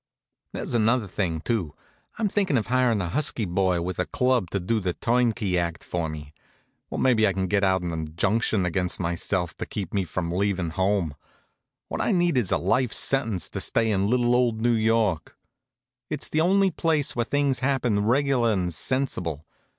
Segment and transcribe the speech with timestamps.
[0.53, 1.75] There's another thing, too.
[2.17, 5.83] I'm thinkin' of hirin' a husky boy with a club to do the turnkey act
[5.83, 6.33] for me.
[6.89, 10.71] Or maybe I could get out an injunction against myself to keep me from leavin'
[10.71, 11.13] home.
[11.87, 15.37] What I need is a life sentence to stay in little old New York.
[16.09, 19.45] It's the only place where things happen reg'lar and sensible.